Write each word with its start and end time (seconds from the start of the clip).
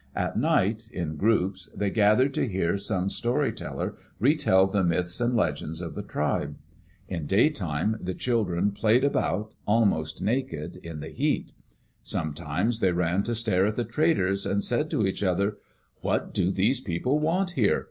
At 0.15 0.35
night, 0.35 0.89
in 0.91 1.15
groups, 1.15 1.69
they 1.77 1.91
gathered 1.91 2.33
to 2.33 2.47
hear 2.47 2.75
some 2.75 3.07
story 3.07 3.51
teller 3.53 3.93
retell 4.17 4.65
the 4.65 4.83
myths 4.83 5.21
and 5.21 5.35
legends 5.35 5.79
of 5.79 5.93
the 5.93 6.01
tribe. 6.01 6.57
In 7.07 7.27
daytime^ 7.27 8.03
the 8.03 8.15
children 8.15 8.71
played 8.71 9.03
about, 9.03 9.53
almost 9.67 10.19
naked, 10.19 10.77
in 10.77 11.01
the 11.01 11.09
heat. 11.09 11.53
Sometimes 12.01 12.79
they 12.79 12.91
came 12.91 13.21
to 13.21 13.35
stare 13.35 13.67
at 13.67 13.75
the 13.75 13.85
traders, 13.85 14.43
and 14.47 14.61
[8s] 14.61 14.63
Digitized 14.63 14.69
by 14.71 14.73
VjOOQ 14.73 14.73
IC 14.73 14.73
EARLY 14.73 14.73
DAYS 14.73 14.73
IN 14.73 14.73
OLD 14.73 14.79
OREGON 14.81 14.85
said 14.87 14.89
to 14.89 15.05
each 15.07 15.23
other, 15.23 15.57
"What 16.01 16.33
do 16.33 16.51
these 16.51 16.79
people 16.79 17.19
want 17.19 17.51
here? 17.51 17.79